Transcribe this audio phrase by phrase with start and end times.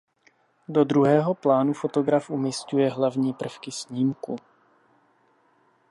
[0.75, 4.35] Do "druhého plánu" fotograf umísťuje hlavní prvky snímku.